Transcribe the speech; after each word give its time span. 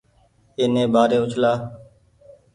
اي 0.57 0.65
ني 0.73 0.83
ٻآري 0.93 1.17
اُڇلآ۔ 1.23 1.53